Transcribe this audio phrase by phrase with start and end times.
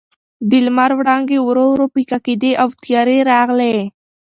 [0.49, 3.77] د لمر وړانګې ورو ورو پیکه کېدې او تیارې راغلې.